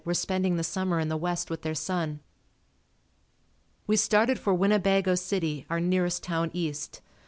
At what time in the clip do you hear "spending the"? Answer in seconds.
0.15-0.63